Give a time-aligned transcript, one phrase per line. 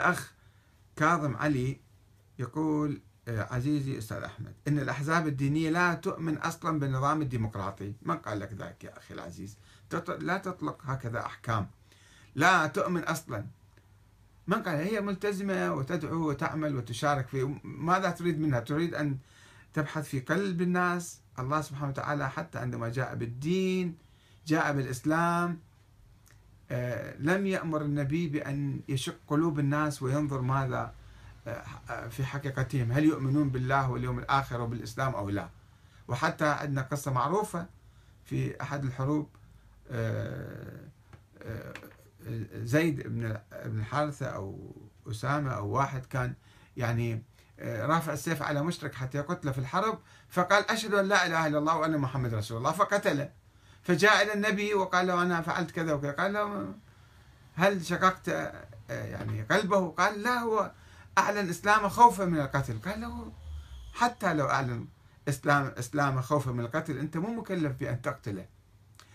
[0.00, 0.32] أخ
[0.96, 1.80] كاظم علي
[2.38, 7.94] يقول آه، عزيزي أستاذ أحمد إن الأحزاب الدينية لا تؤمن أصلا بالنظام الديمقراطي.
[8.02, 9.56] من قال لك ذلك يا أخي العزيز؟
[10.18, 11.70] لا تطلق هكذا أحكام.
[12.34, 13.46] لا تؤمن أصلا.
[14.46, 19.18] من قال؟ هي ملتزمة وتدعو وتعمل وتشارك في ماذا تريد منها؟ تريد أن
[19.74, 23.98] تبحث في قلب الناس؟ الله سبحانه وتعالى حتى عندما جاء بالدين
[24.46, 25.58] جاء بالإسلام
[27.18, 30.94] لم يأمر النبي بأن يشق قلوب الناس وينظر ماذا
[31.46, 35.48] آه، في حقيقتهم هل يؤمنون بالله واليوم الآخر وبالإسلام أو لا.
[36.08, 37.66] وحتى عندنا قصة معروفة
[38.24, 39.28] في أحد الحروب
[39.90, 40.84] آه،
[42.54, 44.74] زيد بن الحارثة أو
[45.10, 46.34] أسامة أو واحد كان
[46.76, 47.22] يعني
[47.62, 49.98] رافع السيف على مشرك حتى يقتله في الحرب
[50.28, 53.30] فقال أشهد أن لا إله إلا الله وأن محمد رسول الله فقتله.
[53.82, 56.12] فجاء إلى النبي وقال له أنا فعلت كذا وكذا.
[56.12, 56.74] قال له
[57.54, 58.28] هل شققت
[58.88, 60.72] يعني قلبه؟ قال لا هو
[61.18, 62.78] أعلن إسلامه خوفا من القتل.
[62.84, 63.32] قال له
[63.92, 64.86] حتى لو أعلن
[65.28, 68.46] إسلام إسلامه خوفا من القتل أنت مو مكلف بأن تقتله.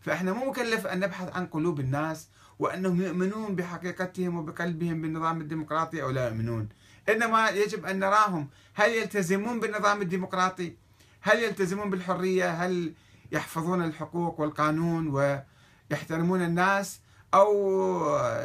[0.00, 6.10] فإحنا مو مكلف أن نبحث عن قلوب الناس وأنهم يؤمنون بحقيقتهم وبقلبهم بالنظام الديمقراطي أو
[6.10, 6.68] لا يؤمنون.
[7.08, 8.48] إنما يجب أن نراهم.
[8.74, 10.76] هل يلتزمون بالنظام الديمقراطي؟
[11.20, 12.94] هل يلتزمون بالحرية؟ هل
[13.32, 17.00] يحفظون الحقوق والقانون ويحترمون الناس
[17.34, 17.50] أو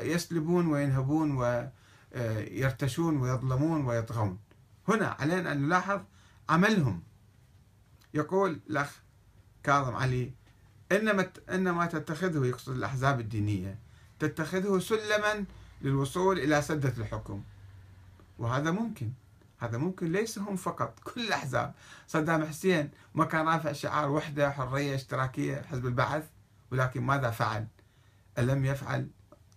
[0.01, 1.37] يسلبون وينهبون
[2.11, 4.39] ويرتشون ويظلمون ويطغون.
[4.87, 6.01] هنا علينا أن نلاحظ
[6.49, 7.01] عملهم.
[8.13, 9.01] يقول الأخ
[9.63, 10.31] كاظم علي
[10.91, 13.79] إنما إنما تتخذه يقصد الأحزاب الدينية
[14.19, 15.45] تتخذه سلما
[15.81, 17.43] للوصول إلى سدة الحكم.
[18.39, 19.11] وهذا ممكن.
[19.61, 21.73] هذا ممكن ليس هم فقط كل الأحزاب.
[22.07, 26.23] صدام حسين ما كان رافع شعار وحدة حرية اشتراكية حزب البعث
[26.71, 27.67] ولكن ماذا فعل؟
[28.37, 29.07] ألم يفعل.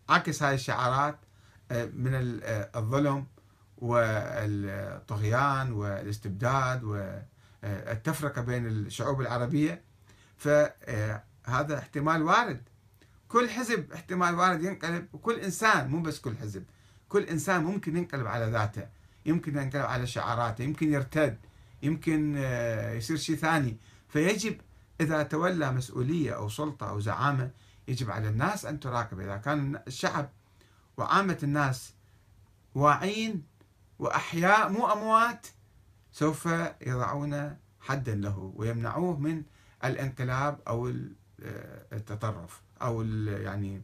[0.09, 1.19] عكس هذه الشعارات
[1.71, 3.27] آه، من آه، الظلم
[3.79, 9.83] والطغيان والاستبداد والتفرقة بين الشعوب العربية.
[10.37, 12.63] فهذا احتمال وارد.
[13.29, 15.07] كل حزب احتمال وارد ينقلب.
[15.13, 16.65] وكل إنسان مو بس كل حزب
[17.09, 18.87] كل إنسان ممكن ينقلب على ذاته.
[19.27, 21.39] يمكن ينقلب على شعاراته يمكن يرتد
[21.83, 23.77] يمكن آه، يصير شيء ثاني.
[24.09, 24.61] فيجب
[25.01, 27.51] إذا تولى مسؤولية أو سلطة أو زعامة
[27.89, 29.21] يجب على الناس أن تراقب.
[29.21, 30.31] إذا كان الشعب
[30.97, 31.95] وعامة الناس
[32.75, 33.43] واعين
[33.99, 35.47] وأحياء مو أموات
[36.13, 36.49] سوف
[36.87, 39.43] يضعون حدا له ويمنعوه من
[39.85, 40.89] الانقلاب أو
[41.43, 43.83] آه، التطرف أو يعني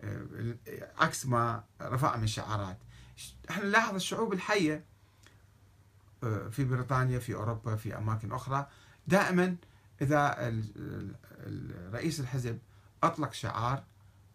[0.00, 0.54] آه،
[0.98, 2.78] عكس ما رفع من شعارات
[3.50, 4.84] إحنا نلاحظ الشعوب الحية
[6.24, 8.66] آه، في بريطانيا في أوروبا في أماكن أخرى
[9.06, 9.56] دائما
[10.02, 10.52] إذا
[11.92, 12.58] رئيس الحزب
[13.02, 13.84] أطلق شعار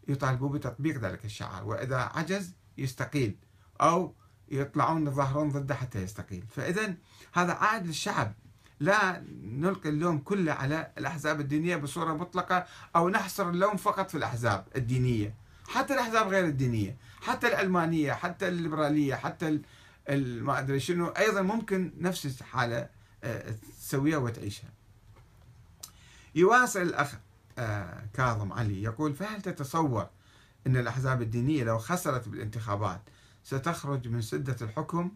[0.08, 3.36] يطالبوا بتطبيق ذلك الشعار وإذا عجز يستقيل
[3.82, 4.16] أو
[4.52, 6.46] يطلعون يظاهرون ضده حتى يستقيل.
[6.50, 6.96] فإذا
[7.34, 8.34] هذا عائد للشعب.
[8.80, 14.68] لا نلقي اللوم كله على الأحزاب الدينية بصورة مطلقة أو نحصر اللوم فقط في الأحزاب
[14.76, 15.36] الدينية.
[15.68, 19.62] حتى الأحزاب غير الدينية حتى العلمانية حتى الليبرالية حتى
[20.09, 22.90] ما أدري شنو أيضا ممكن نفس الحالة
[23.24, 24.69] آه، تسويها وتعيشها.
[26.35, 27.16] يواصل الأخ
[27.57, 30.07] آه، كاظم علي يقول فهل تتصور
[30.68, 33.01] أن الأحزاب الدينية لو خسرت بالانتخابات
[33.44, 35.12] ستخرج من سدة الحكم؟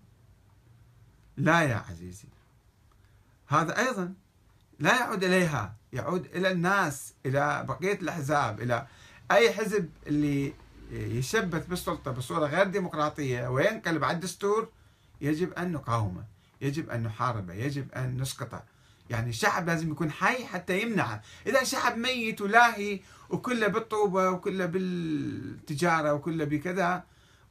[1.38, 2.28] لا يا عزيزي.
[3.48, 4.14] هذا أيضا
[4.80, 8.88] لا يعود إليها يعود إلى الناس إلى بقية الأحزاب إلى
[9.32, 10.54] أي حزب اللي
[10.92, 14.70] يشبث بالسلطة بصورة غير ديمقراطية وينقلب على الدستور
[15.22, 16.26] يجب أن نقاومه
[16.62, 18.64] يجب أن نحاربه يجب أن نسقطه.
[19.10, 21.22] يعني الشعب لازم يكون حي حتى يمنعه.
[21.48, 23.00] إذا شعب ميت ولاهي
[23.30, 27.04] وكله بالطوبة وكله بالتجارة وكله بكذا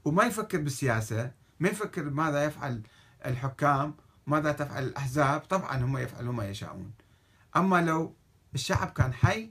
[0.04, 2.82] وما يفكر بالسياسة ما يفكر ماذا يفعل
[3.26, 3.94] الحكام
[4.26, 6.92] ماذا تفعل الأحزاب طبعا هم يفعلون ما يشاءون.
[7.56, 8.14] أما لو
[8.54, 9.50] الشعب كان حي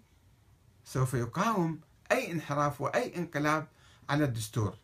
[0.86, 1.80] سوف يقاوم
[2.12, 3.68] أي انحراف وأي انقلاب
[4.10, 4.78] على الدستور.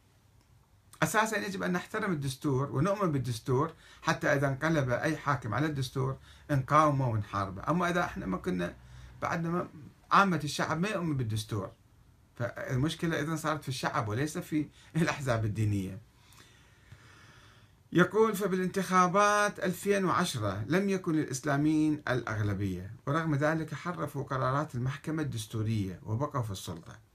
[1.04, 6.18] أساسا يجب أن نحترم الدستور ونؤمن بالدستور حتى إذا انقلب أي حاكم على الدستور
[6.52, 8.76] نقاومه ونحاربه أما إذا إحنا ما كنا
[9.22, 9.68] بعدنا
[10.12, 11.72] عامة الشعب ما يؤمن بالدستور
[12.35, 16.00] فالمشكلة إذا صارت في الشعب وليس في الأحزاب الدينية.
[17.94, 26.52] يقول فبالانتخابات 2010 لم يكن الإسلاميين الأغلبية ورغم ذلك حرفوا قرارات المحكمة الدستورية وبقوا في
[26.52, 27.10] السلطة.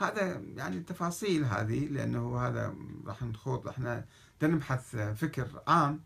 [0.00, 2.74] هذا يعني تفاصيل هذه لأنه هذا
[3.06, 4.04] راح نخوض إحنا
[4.42, 6.00] نبحث فكر عام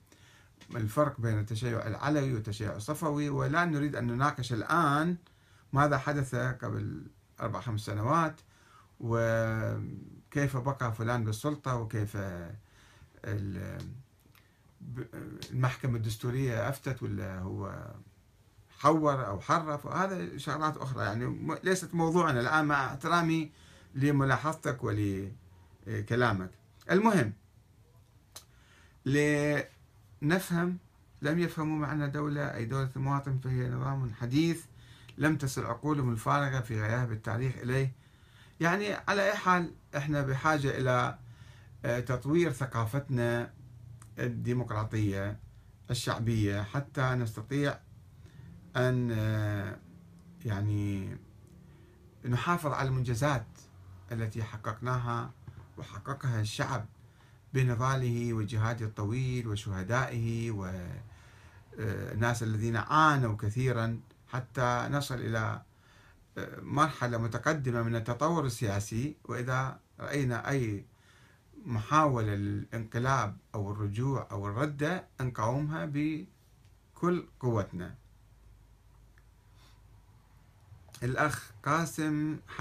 [0.77, 5.17] الفرق بين التشيع العلوي والتشيع الصفوي ولا نريد أن نناقش الآن
[5.73, 7.07] ماذا حدث قبل
[7.41, 8.41] أربع خمس سنوات
[9.01, 12.17] وكيف بقى فلان بالسلطة وكيف
[15.51, 17.87] المحكمة الدستورية أفتت ولا هو
[18.79, 23.53] حور أو حرف وهذا شغلات أخرى يعني ليست موضوعنا الآن مع احترامي
[23.95, 26.51] لملاحظتك ولكلامك.
[26.91, 27.33] المهم
[29.07, 30.79] لنفهم
[31.23, 34.65] لم يفهموا معنى دولة أي دولة المواطن فهي نظام حديث
[35.19, 37.93] لم تصل عقولهم الفارغة في غياب التاريخ إليه.
[38.61, 41.19] يعني على أي حال إحنا بحاجة إلى
[41.85, 43.51] آه، تطوير ثقافتنا
[44.19, 45.39] الديمقراطية
[45.91, 47.79] الشعبية حتى نستطيع
[48.77, 49.79] أن آه،
[50.45, 51.17] يعني
[52.29, 53.47] نحافظ على المنجزات
[54.13, 55.31] التي حققناها
[55.79, 56.87] وحققها الشعب
[57.55, 64.01] بنضاله وجهاده الطويل وشهدائه والناس الذين عانوا كثيرا
[64.33, 65.63] حتى نصل إلى
[66.39, 69.17] آه، مرحلة متقدمة من التطور السياسي.
[69.25, 70.85] وإذا رأينا أي
[71.67, 77.95] محاولة للانقلاب أو الرجوع أو الردة نقاومها بكل قوتنا.
[81.03, 82.39] الأخ قاسم